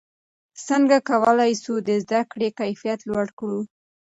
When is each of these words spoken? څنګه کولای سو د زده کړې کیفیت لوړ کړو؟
څنګه 0.67 0.97
کولای 1.09 1.51
سو 1.63 1.73
د 1.87 1.89
زده 2.03 2.21
کړې 2.31 2.49
کیفیت 2.59 2.99
لوړ 3.09 3.27
کړو؟ 3.39 3.59